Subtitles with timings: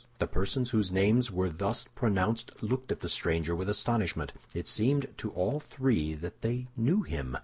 [0.17, 4.33] The persons whose names were thus pronounced looked at the stranger with astonishment.
[4.51, 7.37] It seemed to all three that they knew him.